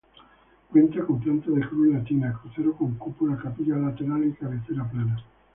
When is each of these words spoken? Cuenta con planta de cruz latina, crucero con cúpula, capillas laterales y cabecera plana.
Cuenta 0.71 1.05
con 1.05 1.19
planta 1.19 1.51
de 1.51 1.59
cruz 1.61 1.93
latina, 1.93 2.35
crucero 2.41 2.73
con 2.75 2.95
cúpula, 2.95 3.37
capillas 3.37 3.77
laterales 3.77 4.33
y 4.33 4.37
cabecera 4.37 4.89
plana. 4.89 5.23